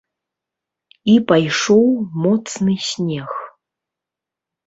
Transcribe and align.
І 1.15 1.17
пайшоў 1.31 1.85
моцны 2.23 2.77
снег. 2.89 3.31